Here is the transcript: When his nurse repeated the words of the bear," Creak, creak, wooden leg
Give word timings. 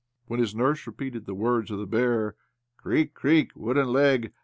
When 0.25 0.39
his 0.39 0.55
nurse 0.55 0.87
repeated 0.87 1.27
the 1.27 1.35
words 1.35 1.69
of 1.69 1.77
the 1.77 1.85
bear," 1.85 2.35
Creak, 2.81 3.13
creak, 3.13 3.51
wooden 3.53 3.89
leg 3.89 4.33